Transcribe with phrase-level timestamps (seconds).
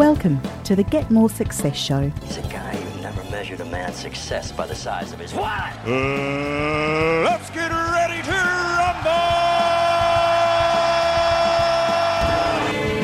[0.00, 2.10] Welcome to the Get More Success Show.
[2.22, 5.76] He's a guy who never measured a man's success by the size of his what?
[5.86, 9.10] Uh, let's get ready to rumble!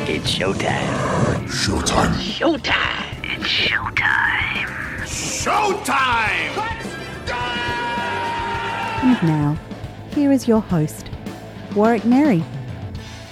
[0.09, 1.45] It's showtime.
[1.51, 2.15] Showtime.
[2.15, 3.25] Showtime.
[3.25, 4.67] It's showtime.
[5.45, 6.57] Showtime!
[9.03, 9.59] And now,
[10.15, 11.11] here is your host,
[11.75, 12.43] Warwick Merry.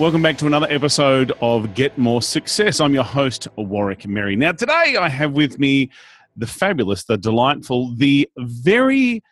[0.01, 2.80] Welcome back to another episode of Get More Success.
[2.80, 4.35] I'm your host, Warwick Merry.
[4.35, 5.89] Now, today I have with me
[6.37, 9.23] the fabulous, the delightful, the very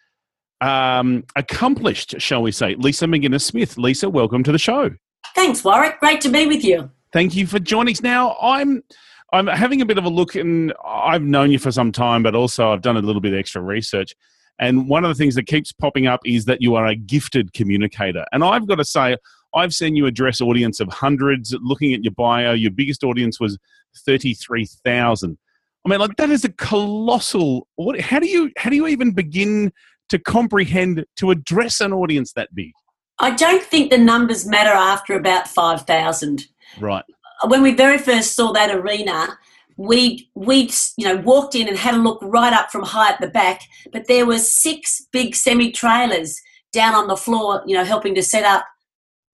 [0.60, 3.76] um, accomplished, shall we say, Lisa McInnes Smith.
[3.76, 4.90] Lisa, welcome to the show.
[5.34, 5.98] Thanks, Warwick.
[5.98, 6.88] Great to be with you.
[7.12, 8.02] Thank you for joining us.
[8.02, 8.84] Now, I'm
[9.32, 12.36] I'm having a bit of a look, and I've known you for some time, but
[12.36, 14.14] also I've done a little bit of extra research.
[14.60, 17.52] And one of the things that keeps popping up is that you are a gifted
[17.52, 18.24] communicator.
[18.30, 19.16] And I've got to say,
[19.54, 21.54] I've seen you address audience of hundreds.
[21.60, 23.58] Looking at your bio, your biggest audience was
[24.06, 25.38] thirty-three thousand.
[25.84, 27.66] I mean, like that is a colossal.
[28.00, 29.72] How do you how do you even begin
[30.08, 32.72] to comprehend to address an audience that big?
[33.18, 36.46] I don't think the numbers matter after about 5,000.
[36.80, 37.04] Right.
[37.46, 39.38] When we very first saw that arena,
[39.76, 43.20] we we you know walked in and had a look right up from high at
[43.20, 46.40] the back, but there was six big semi trailers
[46.72, 48.64] down on the floor, you know, helping to set up,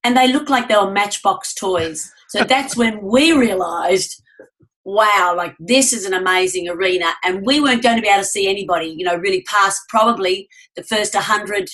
[0.05, 2.13] and they looked like they were Matchbox toys.
[2.29, 4.23] So that's when we realised,
[4.85, 8.29] wow, like this is an amazing arena, and we weren't going to be able to
[8.29, 11.69] see anybody, you know, really past probably the first hundred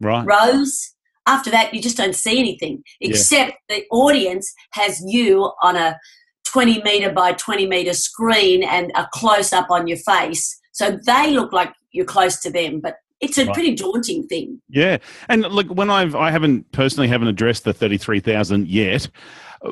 [0.00, 0.26] Right.
[0.26, 0.94] rows.
[1.26, 5.98] After that, you just don't see anything except the audience has you on a
[6.44, 10.60] 20 meter by 20 meter screen and a close up on your face.
[10.72, 13.54] So they look like you're close to them, but it's a Right.
[13.54, 14.60] pretty daunting thing.
[14.68, 14.98] Yeah,
[15.28, 19.08] and look, when I've I haven't personally haven't addressed the thirty three thousand yet,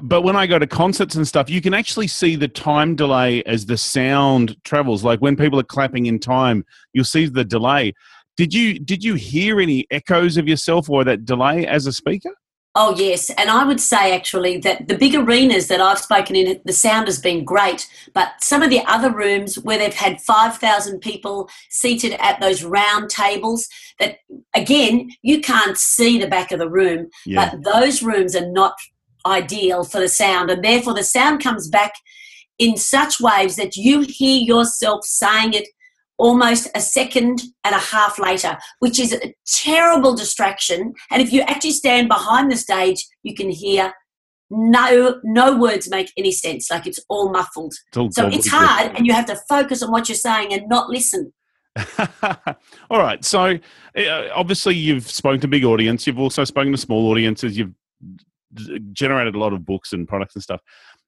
[0.02, 3.42] but when I go to concerts and stuff, you can actually see the time delay
[3.44, 5.04] as the sound travels.
[5.04, 7.92] Like when people are clapping in time, you'll see the delay.
[8.36, 12.30] Did you did you hear any echoes of yourself or that delay as a speaker?
[12.74, 13.28] Oh, yes.
[13.30, 17.06] And I would say actually that the big arenas that I've spoken in, the sound
[17.06, 17.86] has been great.
[18.14, 23.10] But some of the other rooms where they've had 5,000 people seated at those round
[23.10, 23.68] tables,
[23.98, 24.20] that
[24.54, 27.50] again, you can't see the back of the room, Yeah.
[27.50, 28.74] but those rooms are not
[29.26, 30.50] ideal for the sound.
[30.50, 31.92] And therefore, the sound comes back
[32.58, 35.68] in such waves that you hear yourself saying it
[36.22, 40.94] almost a second and a half later, which is a terrible distraction.
[41.10, 43.92] And if you actually stand behind the stage, you can hear
[44.48, 46.70] no no words make any sense.
[46.70, 47.74] Like it's all muffled.
[47.88, 50.68] It's all So it's hard, and you have to focus on what you're saying and
[50.68, 51.32] not listen.
[52.90, 53.24] All right.
[53.24, 53.58] So
[53.96, 56.06] uh, obviously you've spoken to big audience.
[56.06, 57.56] You've also spoken to small audiences.
[57.56, 57.72] You've
[58.92, 60.60] generated a lot of books and products and stuff.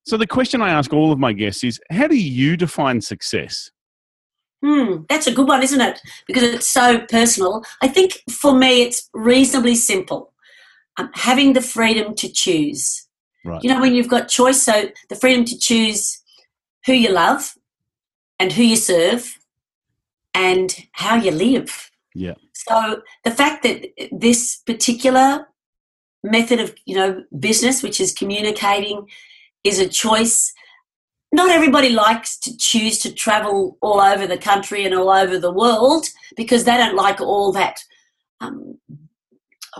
[0.06, 3.70] So the question I ask all of my guests is, how do you define success?
[4.64, 6.00] Hmm, that's a good one, isn't it?
[6.26, 7.62] Because it's so personal.
[7.82, 10.32] I think for me, it's reasonably simple.
[10.96, 13.06] Um, having the freedom to choose.
[13.44, 13.62] Right.
[13.62, 16.22] You know, when you've got choice, so the freedom to choose
[16.86, 17.56] who you love
[18.38, 19.38] and who you serve
[20.32, 21.90] and how you live.
[22.14, 22.34] Yeah.
[22.54, 25.46] So the fact that this particular
[26.22, 29.08] method of, you know, business, which is communicating,
[29.62, 30.54] is a choice.
[31.34, 35.52] Not everybody likes to choose to travel all over the country and all over the
[35.52, 36.06] world
[36.36, 37.80] because they don't like all that.
[38.40, 38.78] Um,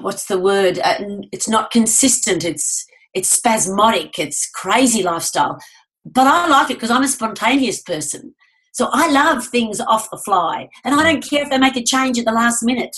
[0.00, 0.80] what's the word?
[0.82, 0.96] Uh,
[1.30, 2.42] it's not consistent.
[2.44, 2.84] It's
[3.14, 4.18] it's spasmodic.
[4.18, 5.56] It's crazy lifestyle.
[6.04, 8.34] But I like it because I'm a spontaneous person.
[8.72, 11.84] So I love things off the fly, and I don't care if they make a
[11.84, 12.96] change at the last minute.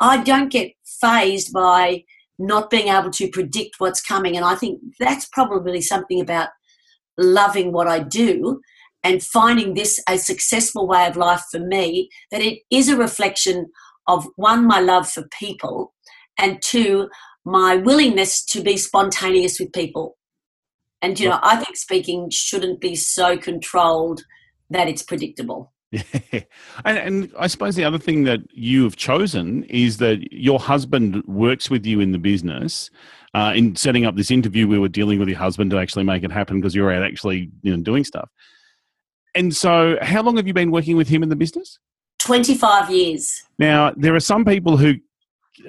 [0.00, 2.04] I don't get fazed by
[2.38, 6.50] not being able to predict what's coming, and I think that's probably something about
[7.18, 8.60] loving what I do
[9.02, 12.10] and finding this a successful way of life for me.
[12.30, 13.66] That it is a reflection
[14.08, 15.94] of one, my love for people,
[16.38, 17.08] and two,
[17.44, 20.16] my willingness to be spontaneous with people.
[21.02, 24.24] And you know, I think speaking shouldn't be so controlled
[24.70, 25.72] that it's predictable.
[26.32, 26.40] Yeah.
[26.84, 31.24] And, and I suppose the other thing that you have chosen is that your husband
[31.26, 32.90] works with you in the business.
[33.34, 36.22] Uh, in setting up this interview, we were dealing with your husband to actually make
[36.22, 38.28] it happen because you were out actually you know, doing stuff.
[39.34, 41.78] And so, how long have you been working with him in the business?
[42.20, 43.42] 25 years.
[43.58, 44.94] Now, there are some people who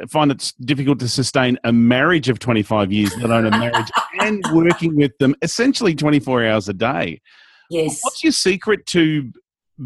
[0.09, 3.89] find it's difficult to sustain a marriage of 25 years, let alone a marriage,
[4.21, 7.21] and working with them essentially 24 hours a day.
[7.69, 7.99] Yes.
[8.01, 9.31] What's your secret to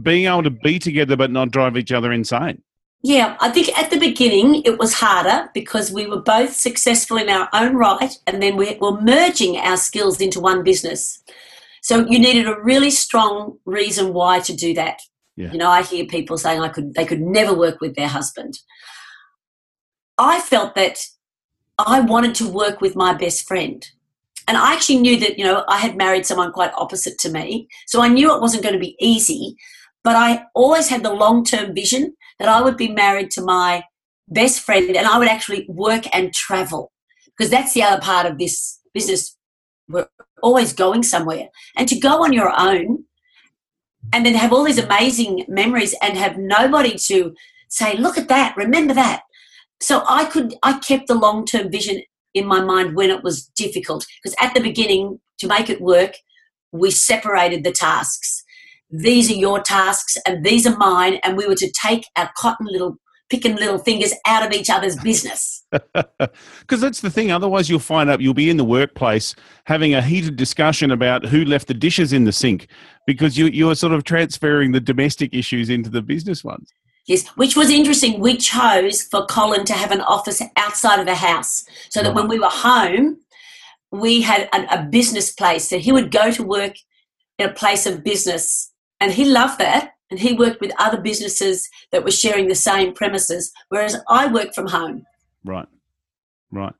[0.01, 2.61] being able to be together but not drive each other insane?
[3.03, 7.29] Yeah, I think at the beginning it was harder because we were both successful in
[7.29, 11.23] our own right and then we were merging our skills into one business.
[11.81, 15.01] So you needed a really strong reason why to do that.
[15.35, 15.51] Yeah.
[15.51, 18.59] You know, I hear people saying I could they could never work with their husband.
[20.17, 20.99] I felt that
[21.79, 23.83] I wanted to work with my best friend.
[24.47, 27.67] And I actually knew that, you know, I had married someone quite opposite to me.
[27.87, 29.55] So I knew it wasn't going to be easy,
[30.03, 33.83] but I always had the long term vision that I would be married to my
[34.27, 36.91] best friend and I would actually work and travel
[37.25, 39.37] because that's the other part of this business.
[39.87, 40.07] We're
[40.41, 41.49] always going somewhere.
[41.75, 43.05] And to go on your own
[44.13, 47.35] and then have all these amazing memories and have nobody to
[47.69, 49.23] say, look at that, remember that.
[49.81, 52.01] So I could, I kept the long term vision
[52.33, 56.13] in my mind when it was difficult because at the beginning, to make it work,
[56.71, 58.43] we separated the tasks.
[58.91, 62.67] These are your tasks and these are mine, and we were to take our cotton
[62.69, 62.97] little
[63.29, 65.63] picking little fingers out of each other's business.
[66.59, 67.31] Because that's the thing.
[67.31, 69.35] Otherwise, you'll find out you'll be in the workplace
[69.65, 72.67] having a heated discussion about who left the dishes in the sink
[73.07, 76.71] because you, you're sort of transferring the domestic issues into the business ones.
[77.07, 78.19] Yes, which was interesting.
[78.19, 82.27] We chose for Colin to have an office outside of the house so that when
[82.27, 83.17] we were home,
[83.91, 86.75] we had a, a business place that he would go to work
[87.39, 88.70] in a place of business.
[89.01, 92.93] And he loved that and he worked with other businesses that were sharing the same
[92.93, 95.03] premises, whereas I work from home.
[95.43, 95.67] Right,
[96.51, 96.73] right.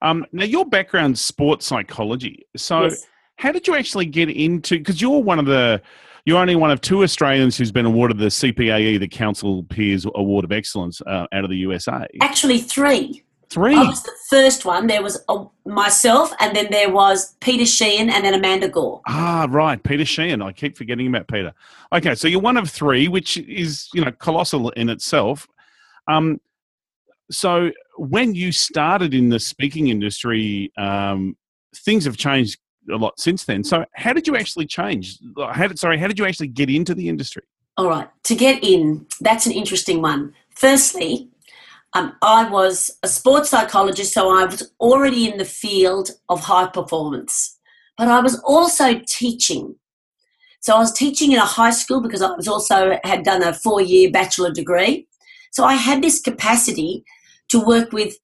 [0.00, 2.46] Um, now, your background's sports psychology.
[2.56, 3.06] So, Yes.
[3.36, 4.78] how did you actually get into?
[4.78, 5.82] Because you're one of the,
[6.26, 10.44] you're only one of two Australians who's been awarded the CPAE, the Council Peers Award
[10.44, 12.06] of Excellence, uh, out of the USA.
[12.20, 13.23] Actually, three.
[13.54, 13.76] Three.
[13.76, 14.88] I was the first one.
[14.88, 19.00] There was uh, myself, and then there was Peter Sheahan, and then Amanda Gore.
[19.06, 20.44] Ah, right, Peter Sheahan.
[20.44, 21.52] I keep forgetting about Peter.
[21.92, 25.46] Okay, so you're one of three, which is you know colossal in itself.
[26.08, 26.40] Um,
[27.30, 31.36] so when you started in the speaking industry, um,
[31.76, 32.58] things have changed
[32.90, 33.62] a lot since then.
[33.62, 35.20] So how did you actually change?
[35.38, 37.44] How did, sorry, how did you actually get into the industry?
[37.76, 40.34] All right, to get in, that's an interesting one.
[40.50, 41.28] Firstly,
[41.94, 46.66] um, I was a sports psychologist, so I was already in the field of high
[46.66, 47.58] performance,
[47.96, 49.76] but I was also teaching.
[50.60, 53.52] So I was teaching in a high school because I was also had done a
[53.52, 55.06] four-year bachelor degree.
[55.52, 57.04] So I had this capacity
[57.50, 58.16] to work with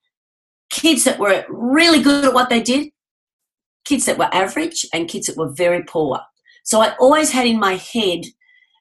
[0.71, 2.91] kids that were really good at what they did,
[3.85, 6.21] kids that were average, and kids that were very poor.
[6.65, 8.25] So I always had in my head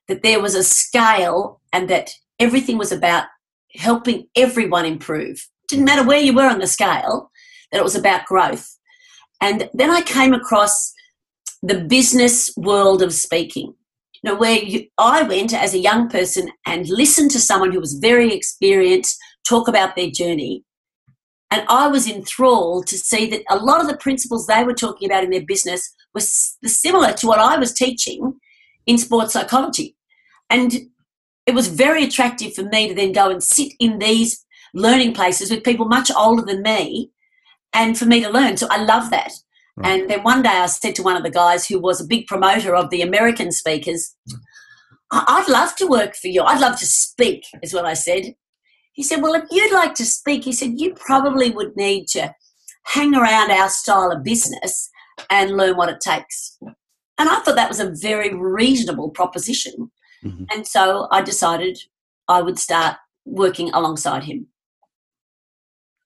[0.08, 2.10] that there was a scale and that
[2.40, 3.26] everything was about
[3.76, 5.48] helping everyone improve.
[5.68, 7.32] Didn't matter where you were on the scale,
[7.72, 8.78] that it was about growth.
[9.42, 10.94] And then I came across
[11.62, 13.74] the business world of speaking.
[14.22, 17.80] You know, where you, I went as a young person and listened to someone who
[17.80, 19.18] was very experienced
[19.48, 20.64] talk about their journey.
[21.52, 25.10] And I was enthralled to see that a lot of the principles they were talking
[25.10, 28.34] about in their business was similar to what I was teaching
[28.86, 29.96] in sports psychology.
[30.50, 30.90] And
[31.50, 31.76] it was hmm.
[31.76, 35.88] very attractive for me to then go and sit in these learning places with people
[35.88, 37.12] much older than me
[37.74, 38.56] and for me to learn.
[38.56, 39.32] So I love that.
[39.76, 40.02] Right.
[40.02, 42.28] And then one day I said to one of the guys who was a big
[42.28, 44.38] promoter of the American speakers, hmm.
[45.12, 46.44] "I- I'd love to work for you.
[46.44, 48.36] I'd love to speak, is what I said.
[48.94, 52.36] He said, Well, if you'd like to speak, he said, you probably would need to
[52.84, 54.90] hang around our style of business
[55.30, 56.58] and learn what it takes.
[57.18, 59.92] And I thought that was a very reasonable proposition.
[60.24, 60.48] Mhm.
[60.52, 61.80] And so I decided
[62.28, 64.48] I would start working alongside him.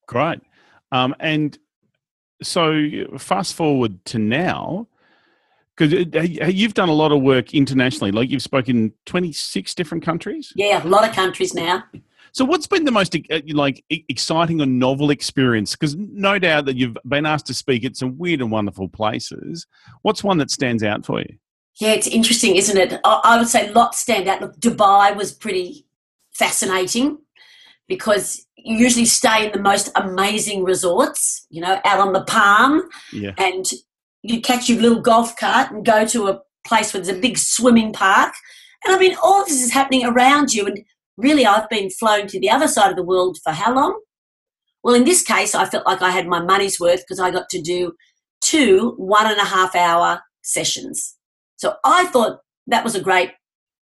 [0.08, 0.39] Great.
[0.91, 1.58] Um, and
[2.41, 4.88] so fast forward to now,
[5.75, 5.91] because
[6.53, 8.12] you've done a lot of work internationally.
[8.12, 10.53] Like you've spoken 26 different countries.
[10.55, 11.84] Yeah, a lot of countries now.
[12.32, 13.15] So what's been the most
[13.53, 15.72] like exciting or novel experience?
[15.72, 19.65] Because no doubt that you've been asked to speak at some weird and wonderful places.
[20.01, 21.38] What's one that stands out for you?
[21.80, 23.00] Yeah, it's interesting, isn't it?
[23.03, 24.42] I, I would say lots stand out.
[24.42, 25.86] Look, Dubai was pretty
[26.34, 27.18] fascinating
[27.88, 32.84] because you usually stay in the most amazing resorts, you know, out on the palm,
[33.12, 33.32] Yeah.
[33.38, 33.65] and
[34.22, 37.38] you catch your little golf cart and go to a place where there's a big
[37.38, 38.34] swimming park.
[38.86, 40.65] And I mean, all of this is happening around you.
[40.65, 40.80] And
[41.18, 44.00] really, I've been flown to the other side of the world for how long?
[44.84, 47.50] Well, in this case, I felt like I had my money's worth because I got
[47.50, 47.94] to do
[48.42, 51.15] two one and a half hour sessions.
[51.63, 53.32] So I thought that was a great,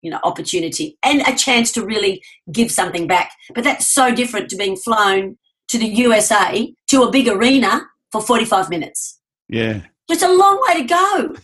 [0.00, 3.32] you know, opportunity and a chance to really give something back.
[3.54, 5.36] But that's so different to being flown
[5.68, 9.20] to the USA to a big arena for 45 minutes.
[9.50, 9.82] Yeah.
[10.08, 11.34] It's a long way to go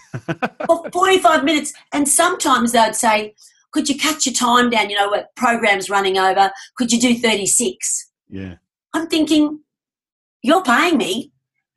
[0.67, 1.75] for 45 minutes.
[1.93, 3.35] And sometimes they'd say,
[3.73, 4.89] could you cut your time down?
[4.89, 6.51] You know, what program's running over.
[6.79, 8.11] Could you do 36?
[8.31, 8.55] Yeah.
[8.95, 9.61] I'm thinking,
[10.41, 11.31] you're paying me.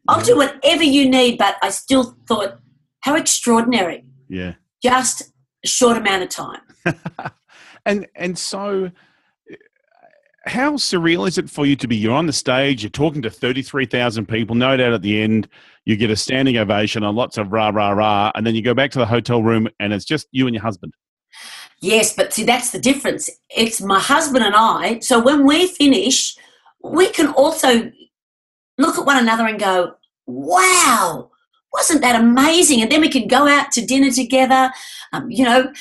[0.07, 0.25] I'll Yeah.
[0.27, 1.39] do whatever you need.
[1.39, 2.59] But I still thought,
[3.01, 4.05] how extraordinary.
[4.27, 4.53] Yeah.
[4.81, 6.61] just a short amount of time.
[7.85, 8.91] and and so
[10.47, 13.31] how surreal is it for you to be you're on the stage you're talking to
[13.31, 15.47] 33,000 people no doubt at the end
[15.85, 18.75] you get a standing ovation and lots of rah rah rah and then you go
[18.75, 20.93] back to the hotel room and it's just you and your husband
[21.81, 23.29] Yes, but see, that's the difference.
[23.49, 24.99] It's my husband and I.
[24.99, 26.35] So when we finish,
[26.81, 27.91] we can also
[28.77, 31.31] look at one another and go, wow,
[31.75, 32.81] wasn't that amazing?
[32.81, 34.71] And then we can go out to dinner together,
[35.11, 35.71] um, you know,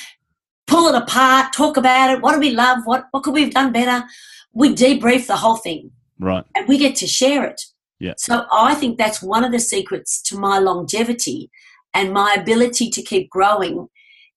[0.67, 2.21] pull it apart, talk about it.
[2.21, 2.79] What do we love?
[2.85, 4.05] What, what could we have done better?
[4.53, 7.61] We debrief the whole thing right and we get to share it.
[7.99, 8.13] Yeah.
[8.17, 11.49] So I think that's one of the secrets to my longevity
[11.93, 13.87] and my ability to keep growing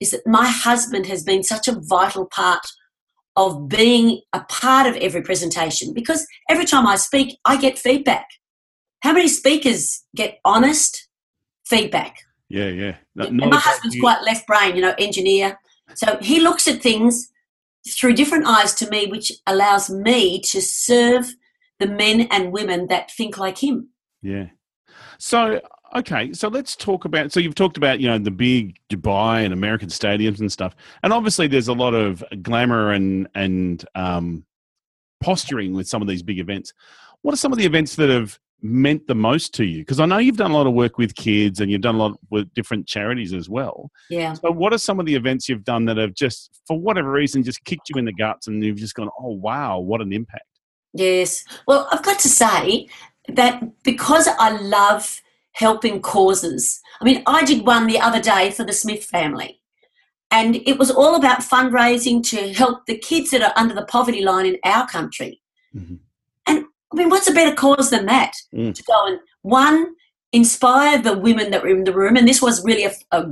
[0.00, 2.64] is that my husband has been such a vital part
[3.34, 8.26] of being a part of every presentation because every time I speak, I get feedback.
[9.00, 11.07] How many speakers get honest
[11.68, 12.16] feedback?
[12.48, 14.02] yeah yeah No- and my husband's you.
[14.02, 15.58] quite left brain, you know, engineer.
[15.94, 17.30] So he looks at things
[17.88, 21.34] through different eyes to me, which allows me to serve
[21.78, 23.88] the men and women that think like him.
[24.22, 24.46] Yeah.
[25.18, 25.60] So
[25.94, 27.32] okay, so let's talk about.
[27.32, 31.12] So you've talked about you know the big Dubai and American stadiums and stuff, and
[31.12, 34.44] obviously there's a lot of glamour and and um,
[35.20, 36.72] posturing with some of these big events.
[37.22, 39.80] What are some of the events that have meant the most to you?
[39.80, 41.98] Because I know you've done a lot of work with kids and you've done a
[41.98, 43.90] lot with different charities as well.
[44.10, 44.32] Yeah.
[44.34, 47.42] So what are some of the events you've done that have just, for whatever reason,
[47.42, 50.44] just kicked you in the guts and you've just gone, oh wow, what an impact.
[50.94, 51.44] Yes.
[51.66, 52.88] Well, I've got to say
[53.28, 55.20] that because I love
[55.52, 56.80] helping causes.
[57.00, 59.60] I mean, I did one the other day for the Smith family,
[60.30, 64.22] and it was all about fundraising to help the kids that are under the poverty
[64.22, 65.42] line in our country.
[65.74, 65.98] Mhm.
[66.92, 68.32] I mean, what's a better cause than that?
[68.54, 68.74] Mm.
[68.74, 69.94] To go and one
[70.32, 73.26] inspire the women that were in the room, and this was really a, a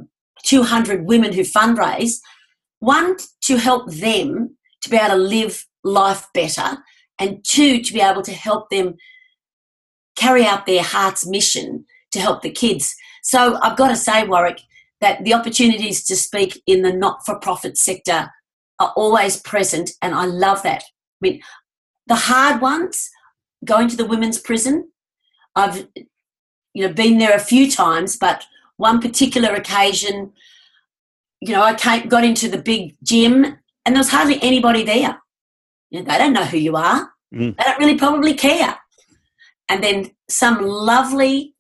[0.45, 2.21] 200 women who fundraise.
[2.81, 6.79] One to help them to be able to live life better,
[7.19, 8.97] and two to be able to help them
[10.17, 12.95] carry out their heart's mission to help the kids.
[13.23, 14.61] So I've got to say, Warwick,
[15.01, 18.31] that the opportunities to speak in the not-for-profit sector
[18.79, 20.83] are always present, and I love that.
[20.83, 21.43] I mean,
[22.07, 23.11] the hard ones,
[23.65, 24.91] going to the women's prison,
[25.55, 25.89] I've
[26.75, 28.45] you know been there a few times, but
[28.77, 30.33] one particular occasion,
[31.41, 35.19] you know, I came, got into the big gym, and there was hardly anybody there.
[35.91, 37.11] You know, they don't know who you are.
[37.35, 37.57] Mm.
[37.57, 38.77] They don't really probably care.
[39.69, 41.55] And then some lovely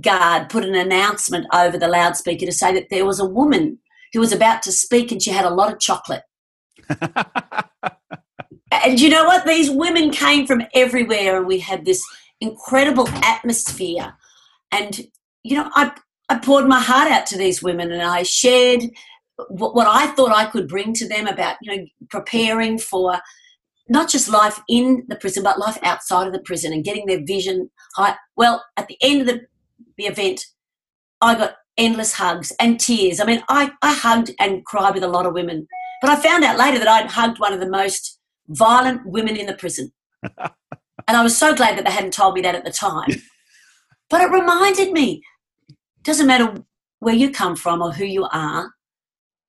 [0.00, 3.78] guard put an announcement over the loudspeaker to say that there was a woman
[4.12, 6.22] who was about to speak and she had a lot of chocolate.
[8.70, 9.46] And you know what?
[9.46, 12.04] These women came from everywhere, and we had this
[12.40, 14.14] incredible atmosphere.
[14.72, 15.00] And
[15.42, 15.92] you know, I
[16.28, 18.82] I poured my heart out to these women, and I shared
[19.48, 23.18] what, what I thought I could bring to them about you know preparing for
[23.88, 27.24] not just life in the prison, but life outside of the prison, and getting their
[27.24, 28.16] vision high.
[28.36, 29.40] Well, at the end of the,
[29.96, 30.44] the event,
[31.20, 33.20] I got endless hugs and tears.
[33.20, 35.66] I mean, I, I hugged and cried with a lot of women,
[36.02, 38.17] but I found out later that I'd hugged one of the most
[38.48, 39.92] violent women in the prison.
[40.22, 43.10] and I was so glad that they hadn't told me that at the time.
[44.10, 45.22] but it reminded me
[46.02, 46.54] doesn't matter
[47.00, 48.72] where you come from or who you are,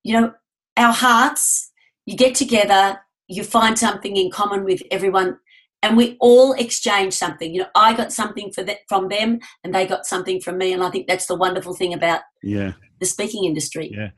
[0.04, 0.34] you know,
[0.78, 1.72] our hearts,
[2.06, 5.38] you get together, you find something in common with everyone,
[5.82, 7.54] and we all exchange something.
[7.54, 10.74] You know, I got something for that from them, and they got something from me,
[10.74, 12.74] and I think that's the wonderful thing about yeah.
[13.00, 13.92] the speaking industry.
[13.94, 14.10] Yeah.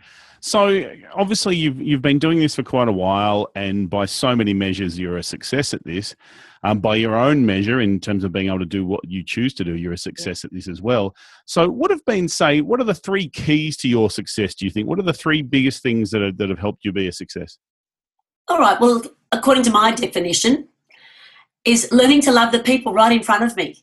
[0.43, 4.53] So obviously you've you've been doing this for quite a while, and by so many
[4.53, 6.15] measures, you're a success at this.
[6.63, 9.53] Um, by your own measure, in terms of being able to do what you choose
[9.55, 11.15] to do, you're a success at this as well.
[11.45, 12.61] So, what have been say?
[12.61, 14.53] What are the three keys to your success?
[14.55, 14.87] Do you think?
[14.87, 17.57] What are the three biggest things that are, that have helped you be a success?
[18.47, 18.79] All right.
[18.79, 20.67] Well, according to my definition,
[21.65, 23.75] is learning to love the people right in front of me.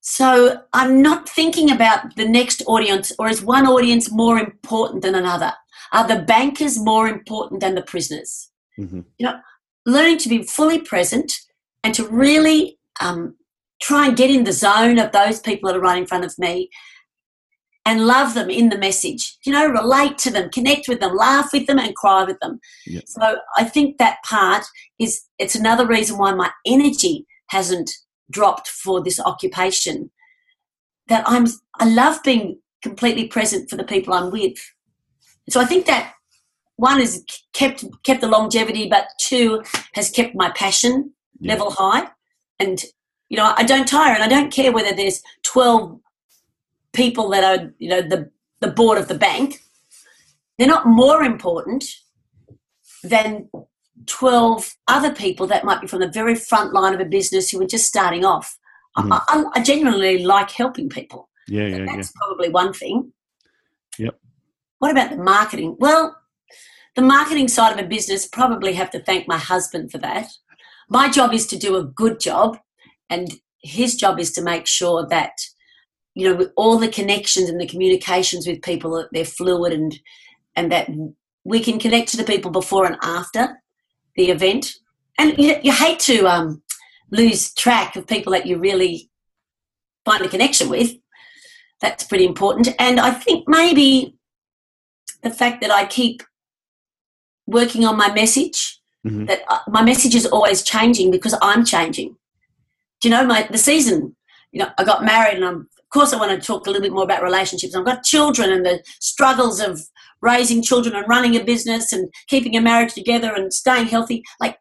[0.00, 5.14] So I'm not thinking about the next audience or is one audience more important than
[5.14, 5.52] another?
[5.92, 8.50] Are the bankers more important than the prisoners?
[8.78, 9.04] Mhm.
[9.18, 9.40] You know,
[9.84, 11.32] learning to be fully present
[11.84, 13.36] and to really um,
[13.80, 16.38] try and get in the zone of those people that are right in front of
[16.38, 16.70] me
[17.84, 19.36] and love them in the message.
[19.44, 22.60] You know, relate to them, connect with them, laugh with them, and cry with them.
[22.86, 23.00] Yeah.
[23.06, 24.64] So I think that part
[24.98, 27.90] is it's another reason why my energy hasn't
[28.30, 30.10] dropped for this occupation.
[31.08, 31.46] That I'm
[31.80, 34.58] I love being completely present for the people I'm with.
[35.52, 36.14] So I think that
[36.76, 41.52] one has kept kept the longevity, but two has kept my passion Yeah.
[41.52, 42.08] level high.
[42.58, 42.82] And
[43.28, 46.00] you know, I don't tire, and I don't care whether there's twelve
[46.94, 48.30] people that are you know the
[48.60, 49.60] the board of the bank.
[50.58, 51.82] they're not more important
[53.02, 53.48] than
[54.06, 57.60] 12 other people that might be from the very front line of a business who
[57.60, 58.58] are just starting off.
[58.98, 59.10] Mhm.
[59.12, 61.28] I, I, I genuinely like helping people.
[61.48, 61.86] Yeah, yeah, yeah.
[61.96, 63.12] That's probably one thing.
[63.98, 64.14] Yep.
[64.82, 65.76] What about the marketing?
[65.78, 66.16] Well,
[66.96, 70.26] the marketing side of a business probably have to thank my husband for that.
[70.88, 72.58] My job is to do a good job,
[73.08, 75.34] and his job is to make sure that
[76.16, 80.00] you know with all the connections and the communications with people they're fluid and
[80.56, 80.90] and that
[81.44, 83.62] we can connect to the people before and after
[84.16, 84.74] the event.
[85.16, 86.60] And you, you hate to um,
[87.12, 89.08] lose track of people that you really
[90.04, 90.90] find a connection with.
[91.80, 92.74] That's pretty important.
[92.80, 94.18] And I think maybe
[95.22, 96.22] the fact that I keep
[97.46, 99.26] working on my message, Mhm.
[99.26, 102.16] that uh, my message is always changing because I'm changing.
[103.00, 104.16] Do you know, my the season,
[104.52, 106.82] you know, I got married and I'm, of course I want to talk a little
[106.82, 107.74] bit more about relationships.
[107.74, 109.82] I've got children and the struggles of
[110.20, 114.22] raising children and running a business and keeping a marriage together and staying healthy.
[114.40, 114.56] Like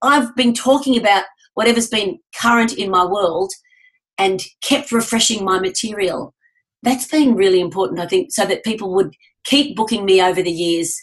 [0.00, 3.52] I've been talking about whatever's been current in my world
[4.16, 6.34] and kept refreshing my material.
[6.82, 10.50] That's been really important, I think, so that people would keep booking me over the
[10.50, 11.00] years.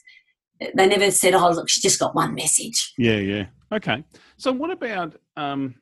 [0.59, 3.45] They never said, "Oh, look, she just got one message." Yeah, yeah.
[3.71, 4.03] Okay.
[4.37, 5.75] So what about um,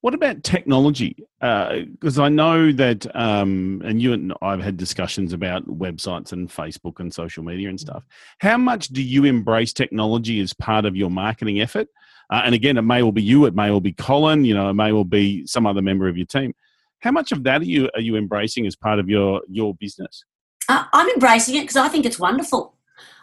[0.00, 1.16] what about technology?
[1.40, 7.00] Because I know that, um, and you and I've had discussions about websites and Facebook
[7.00, 8.04] and social media and stuff.
[8.40, 11.88] How much do you embrace technology as part of your marketing effort?
[12.30, 14.70] Uh, and again, it may well be you, it may well be Colin, you know,
[14.70, 16.54] it may well be some other member of your team.
[17.00, 20.24] How much of that are you are you embracing as part of your your business?
[20.70, 22.76] Uh, I'm embracing it because I think it's wonderful.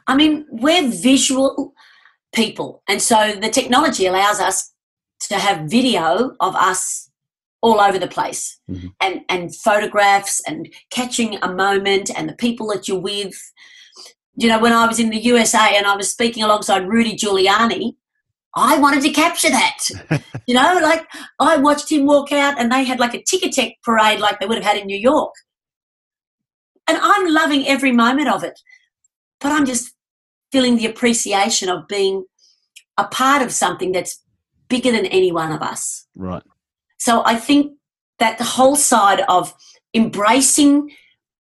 [0.06, 1.74] I mean, we're visual
[2.36, 4.74] people, and so the technology allows us
[5.30, 7.10] to have video of us
[7.62, 8.92] all over the place, Mhm.
[9.00, 13.38] and and photographs and catching a moment and the people that you're with.
[14.36, 17.96] You know, when I was in the USA and I was speaking alongside Rudy Giuliani,
[18.56, 19.78] I wanted to capture that.
[20.48, 21.04] you know, like
[21.40, 24.48] I watched him walk out, and they had like a ticker tech parade like they
[24.48, 25.34] would have had in New York
[26.88, 28.60] and I'm loving every moment of it.
[29.40, 29.94] But I'm just
[30.52, 32.26] feeling the appreciation of being
[32.98, 34.22] a part of something that's
[34.70, 36.08] bigger than any one of us.
[36.16, 36.44] Right.
[36.98, 37.74] So I think
[38.20, 39.54] that the whole side of
[39.94, 40.92] embracing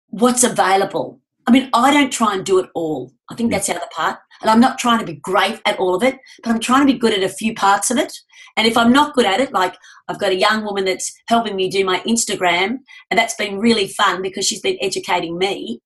[0.08, 1.20] what's available.
[1.46, 3.12] I mean, I don't try and do it all.
[3.30, 3.58] I think Yeah.
[3.58, 4.18] that's the other part.
[4.40, 6.92] And I'm not trying to be great at all of it, but I'm trying to
[6.92, 8.12] be good at a few parts of it.
[8.56, 9.76] And if I'm not good at it, like
[10.08, 12.78] I've got a young woman that's helping me do my Instagram,
[13.10, 15.80] and that's been really fun because she's been educating me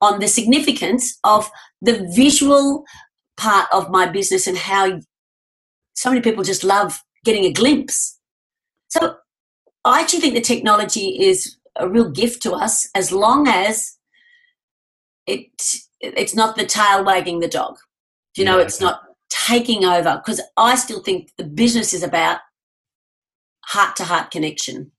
[0.00, 2.84] on the significance of the visual
[3.36, 5.00] part of my business and how
[5.94, 8.18] so many people just love getting a glimpse.
[8.88, 9.16] So
[9.84, 13.96] I actually think the technology is a real gift to us as long as
[15.26, 15.46] it
[16.00, 17.76] it's not the tail wagging the dog.
[18.36, 18.86] You know, Yeah, it's okay.
[18.86, 22.40] not taking over because I still think the business is about
[23.64, 24.92] heart to heart connection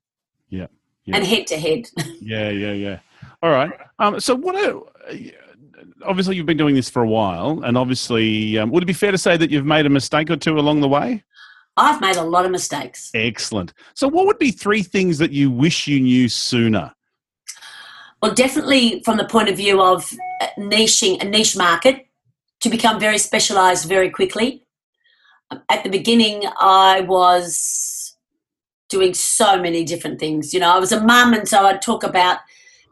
[0.50, 0.68] Yeah.
[1.06, 1.18] Yeah.
[1.18, 1.88] and head to head.
[2.22, 3.00] Yeah, yeah, yeah.
[3.44, 3.72] All right.
[4.00, 4.82] Um, so, what are
[6.06, 9.12] obviously you've been doing this for a while, and obviously, um, would it be fair
[9.12, 11.24] to say that you've made a mistake or two along the way?
[11.76, 13.12] I've made a lot of mistakes.
[13.14, 13.74] Excellent.
[13.94, 16.94] So, what would be three things that you wish you knew sooner?
[18.22, 20.10] Well, definitely from the point of view of
[20.42, 22.08] uh, niching a niche market
[22.64, 24.66] to become very specialized very quickly.
[25.52, 28.16] Um, at the beginning, I was
[28.90, 30.54] doing so many different things.
[30.54, 32.40] You know, I was a mum, and so I'd talk about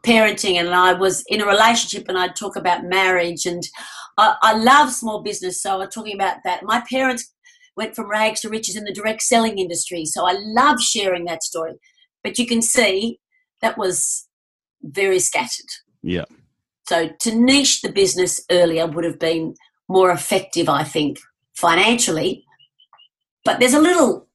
[0.06, 3.46] parenting, and I was in a relationship, and I'd talk about marriage.
[3.46, 3.66] And
[4.18, 6.62] I, I love small business, so I'm talking about that.
[6.62, 7.32] My parents
[7.74, 11.42] went from rags to riches in the direct selling industry, so I love sharing that
[11.42, 11.72] story.
[12.22, 13.20] But you can see
[13.62, 14.28] that was
[14.82, 15.70] very scattered.
[16.02, 16.26] Yeah.
[16.88, 19.54] So to niche the business earlier would have been
[19.88, 21.18] more effective, I think,
[21.54, 22.44] financially.
[23.44, 24.28] But there's a little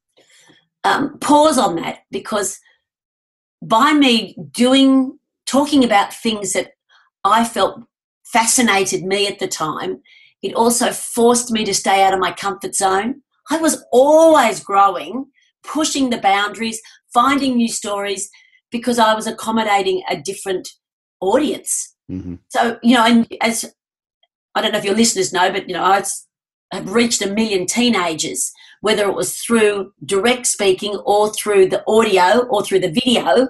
[0.83, 2.59] um, pause on that because
[3.61, 6.71] by me doing, talking about things that
[7.23, 7.81] I felt
[8.25, 10.01] fascinated me at the time,
[10.41, 13.21] it also forced me to stay out of my comfort zone.
[13.49, 15.25] I was always growing,
[15.63, 16.81] pushing the boundaries,
[17.13, 18.29] finding new stories
[18.71, 20.67] because I was accommodating a different
[21.21, 21.95] audience.
[22.07, 23.73] Hmm So, you know, and as
[24.55, 26.03] I don't know if your listeners know, but, you know, I
[26.71, 32.45] have reached a million teenagers, whether it was through direct speaking or through the audio
[32.47, 33.49] or through the video,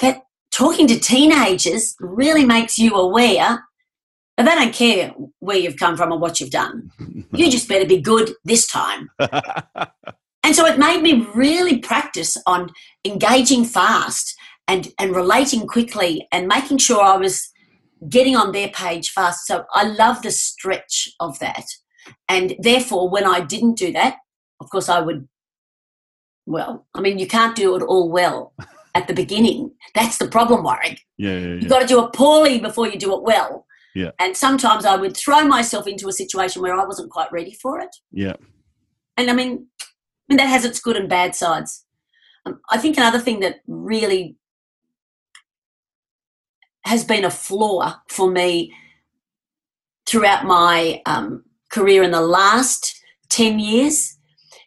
[0.00, 3.64] that talking to teenagers really makes you aware
[4.36, 6.90] that they don't care where you've come from or what you've done.
[7.32, 9.08] You just better be good this time.
[10.42, 12.70] And so it made me really practice on
[13.04, 14.34] engaging fast
[14.66, 17.50] and, and relating quickly and making sure I was
[18.08, 19.46] getting on their page fast.
[19.46, 21.64] So I love the stretch of that.
[22.28, 24.16] And therefore, when I didn't do that,
[24.60, 25.28] of course, I would,
[26.46, 28.54] well, I mean, you can't do it all well
[28.94, 29.72] at the beginning.
[29.94, 31.00] That's the problem, Warwick.
[31.18, 33.66] Yeah, yeah, You've got to do it poorly before you do it well.
[33.94, 34.10] Yeah.
[34.18, 37.80] And sometimes I would throw myself into a situation where I wasn't quite ready for
[37.80, 37.94] it.
[38.12, 38.34] yeah.
[39.16, 39.84] And I mean, I
[40.28, 41.84] mean that has its good and bad sides.
[42.46, 44.36] Um, I think another thing that really
[46.84, 48.72] has been a flaw for me
[50.06, 54.16] throughout my um, career in the last 10 years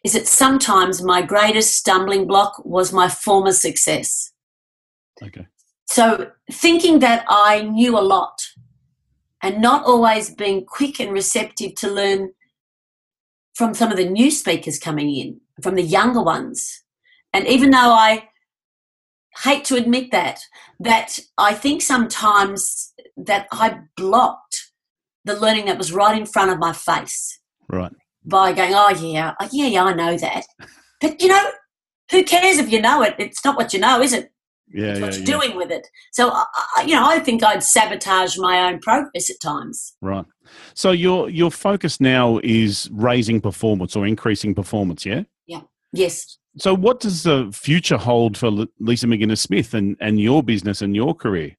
[0.04, 4.32] is that sometimes my greatest stumbling block was my former success.
[5.22, 5.46] Okay.
[5.86, 8.42] So thinking that I knew a lot
[9.42, 12.32] and not always being quick and receptive to learn
[13.54, 16.82] from some of the new speakers coming in, from the younger ones.
[17.32, 18.28] And even though I
[19.42, 20.40] hate to admit that,
[20.80, 24.70] that I think sometimes that I blocked
[25.24, 27.92] the learning that was right in front of my face Right.
[28.24, 30.44] by going, oh yeah, uh, yeah, yeah, I know that.
[31.00, 31.50] But you know,
[32.10, 33.14] who cares if you know it?
[33.18, 34.30] It's not what you know, is it?
[34.72, 35.46] Yeah, It's yeah, what you're yeah.
[35.46, 35.86] doing with it.
[36.12, 36.26] So,
[36.86, 39.94] you know, I think I'd sabotage my own progress at times.
[40.00, 40.24] Right.
[40.74, 45.22] So your your focus now is raising performance or increasing performance, yeah?
[45.46, 45.60] yeah?
[45.92, 46.38] Yes.
[46.56, 50.94] So what does the future hold for Lisa McInnes Smith and, and your business and
[50.94, 51.56] your career?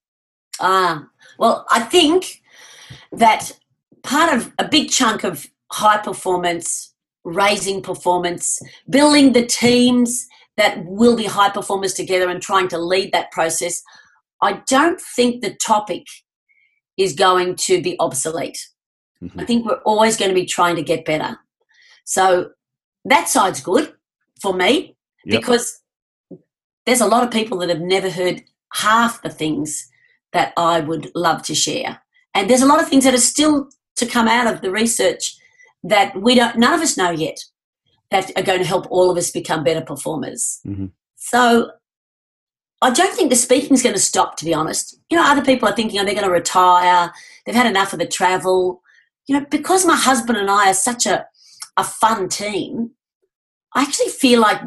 [0.59, 1.05] Ah,
[1.37, 2.41] well, I think
[3.11, 3.51] that
[4.03, 6.93] part of a big chunk of high performance,
[7.25, 13.11] raising performance, building the teams that will be high performers together and trying to lead
[13.11, 13.83] that process,
[14.41, 16.05] I don't think the topic
[16.97, 18.69] is going to be obsolete.
[19.21, 19.41] Mhm.
[19.41, 21.37] I think we're always going to be trying to get better.
[22.05, 22.51] So
[23.03, 23.93] that side's good
[24.45, 25.41] for me Yep.
[25.41, 25.81] because
[26.85, 29.89] there's a lot of people that have never heard half the things
[30.33, 32.01] that I would love to share.
[32.35, 35.35] And there's a lot of things that are still to come out of the research
[35.83, 37.39] that we don't none of us know yet
[38.11, 40.59] that are going to help all of us become better performers.
[40.65, 40.91] Mhm.
[41.15, 41.71] So
[42.81, 44.99] I don't think the speaking's going to stop, to be honest.
[45.09, 47.11] You know, other people are thinking, oh, they're going to retire.
[47.45, 48.83] They've had enough of the travel.
[49.27, 51.25] You know, because my husband and I are such a,
[51.77, 52.91] a fun team,
[53.75, 54.61] I actually feel like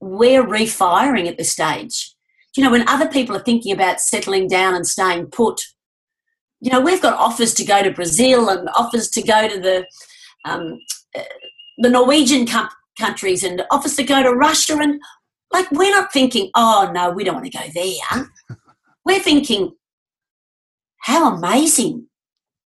[0.00, 2.14] we're refiring at this stage.
[2.56, 5.60] You know, when other people are thinking about settling down and staying put,
[6.60, 9.86] you know, we've got offers to go to Brazil and offers to go to the
[10.44, 10.78] um,
[11.16, 11.22] uh,
[11.78, 15.00] the Norwegian com- countries and offers to go to Russia and
[15.52, 18.56] like we're not thinking, oh no, we don't want to go there.
[19.04, 19.72] we're thinking,
[21.00, 22.06] how amazing!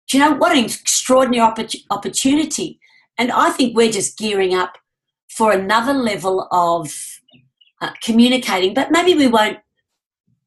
[0.10, 2.80] Do you know what an extraordinary oppor- opportunity?
[3.18, 4.78] And I think we're just gearing up
[5.30, 6.94] for another level of
[7.82, 9.60] uh, communicating, but maybe we won't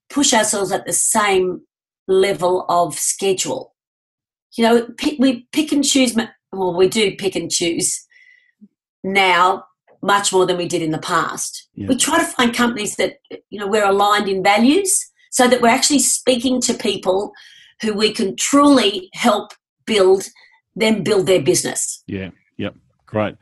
[0.08, 1.62] push ourselves at the same
[2.08, 3.74] level of schedule.
[4.56, 6.16] You know, we pick and choose.
[6.52, 8.06] Well, we do pick and choose
[9.04, 9.64] now
[10.02, 11.68] much more than we did in the past.
[11.74, 11.88] Yeah.
[11.88, 13.18] We try to find companies that
[13.50, 17.32] you know we're aligned in values, so that we're actually speaking to people
[17.82, 19.52] who we can truly help
[19.84, 20.28] build
[20.74, 22.02] them build their business.
[22.06, 22.30] Yeah.
[22.56, 22.74] Yep.
[23.06, 23.36] Great.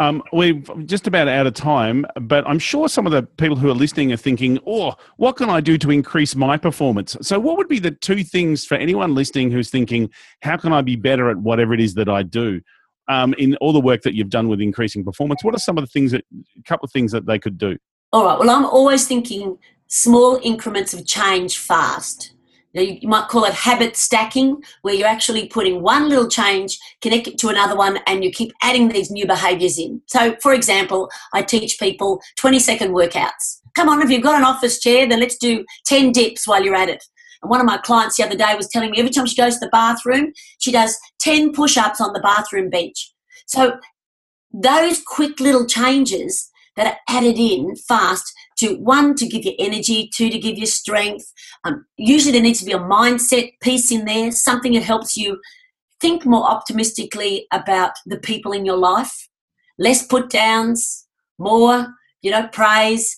[0.00, 0.54] Um, we're
[0.86, 4.10] just about out of time, but I'm sure some of the people who are listening
[4.14, 7.18] are thinking, oh, what can I do to increase my performance?
[7.20, 10.08] So, what would be the two things for anyone listening who's thinking,
[10.40, 12.62] how can I be better at whatever it is that I do?
[13.08, 15.84] Um, in all the work that you've done with increasing performance, what are some of
[15.84, 16.24] the things that,
[16.58, 17.76] a couple of things that they could do?
[18.10, 18.38] All right.
[18.38, 19.58] Well, I'm always thinking
[19.88, 22.32] small increments of change fast.
[22.72, 27.38] You, might call it habit stacking, where you're actually putting one little change, connect it
[27.38, 30.00] to another one, and you keep adding these new behaviors in.
[30.06, 33.60] So, for example, I teach people 20 second workouts.
[33.74, 36.76] Come on, if you've got an office chair, then let's do 10 dips while you're
[36.76, 37.02] at it.
[37.42, 39.54] And one of my clients the other day was telling me every time she goes
[39.54, 43.12] to the bathroom, she does 10 push ups on the bathroom bench.
[43.46, 43.78] So,
[44.52, 50.10] those quick little changes that are added in fast to one to give you energy,
[50.14, 51.32] two to give you strength.
[51.64, 55.40] Um, usually, there needs to be a mindset piece in there, something that helps you
[56.00, 59.28] think more optimistically about the people in your life.
[59.78, 61.06] Less put downs,
[61.38, 61.88] more,
[62.22, 63.16] you know, praise.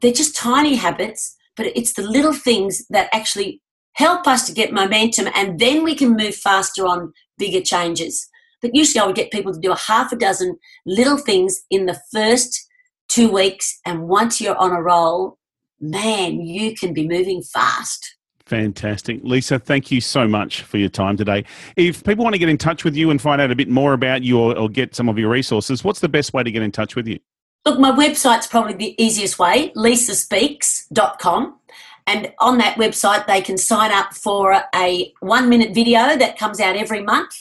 [0.00, 3.62] They're just tiny habits, but it's the little things that actually
[3.94, 8.28] help us to get momentum, and then we can move faster on bigger changes.
[8.62, 11.86] But usually, I would get people to do a half a dozen little things in
[11.86, 12.67] the first
[13.08, 15.38] two weeks, and once you're on a roll,
[15.80, 18.16] man, you can be moving fast.
[18.46, 19.20] Fantastic.
[19.22, 21.44] Lisa, thank you so much for your time today.
[21.76, 23.92] If people want to get in touch with you and find out a bit more
[23.92, 26.62] about you or, or get some of your resources, what's the best way to get
[26.62, 27.18] in touch with you?
[27.66, 31.58] Look, my website's probably the easiest way, lisaspeaks.com.
[32.06, 36.58] And on that website, they can sign up for a one minute video that comes
[36.58, 37.34] out every month.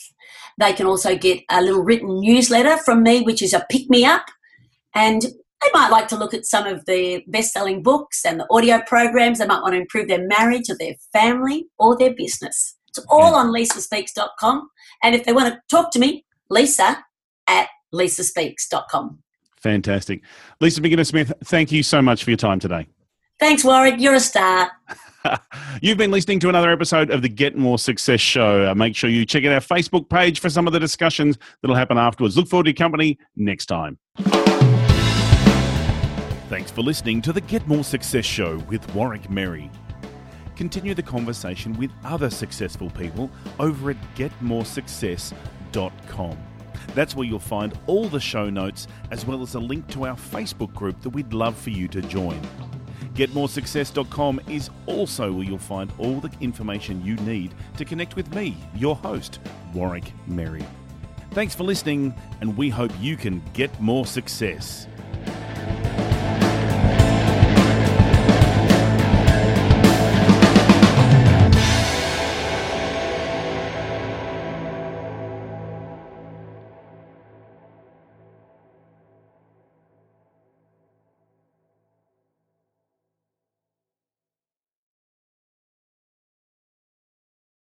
[0.58, 4.04] They can also get a little written newsletter from me, which is a pick me
[4.04, 4.26] up.
[4.94, 5.26] And
[5.62, 8.82] they might like to look at some of the best selling books and the audio
[8.86, 9.40] programs.
[9.40, 12.76] They might want to improve their marriage or their family or their business.
[12.90, 14.70] It's all on lisaspeaks.com.
[15.04, 17.04] And if they want to talk to me, lisa
[17.48, 19.20] at lisaspeaks.com.
[19.58, 20.22] Fantastic.
[20.60, 22.88] Lisa McInnes Smith, thank you so much for your time today.
[23.40, 24.00] Thanks, Warwick.
[24.00, 24.72] You're a star.
[25.82, 28.70] You've been listening to another episode of the Get More Success Show.
[28.70, 31.76] Uh, make sure you check out our Facebook page for some of the discussions that'll
[31.76, 32.38] happen afterwards.
[32.38, 33.98] Look forward to your company next time.
[36.50, 39.70] Thanks for listening to the Get More Success Show with Warwick Merry.
[40.56, 43.30] Continue the conversation with other successful people
[43.60, 46.38] over at getmoresuccess.com.
[46.96, 50.16] That's where you'll find all the show notes as well as a link to our
[50.16, 52.40] Facebook group that we'd love for you to join.
[53.14, 58.56] GetMoreSuccess.com is also where you'll find all the information you need to connect with me,
[58.74, 59.42] your host,
[59.74, 60.64] Warwick Merry.
[61.32, 64.88] Thanks for listening, and we hope you can get more success.